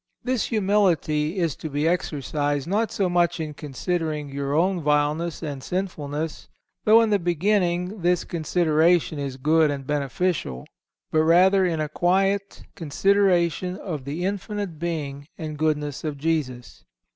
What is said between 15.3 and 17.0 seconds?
and goodness of Jesus.